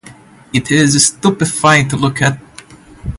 [0.51, 2.39] It is stupefying to look at.